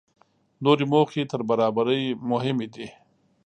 نورې 0.63 0.85
موخې 0.91 1.23
تر 1.31 1.41
برابرۍ 1.49 2.03
مهمې 2.31 2.67
دي. 2.73 2.87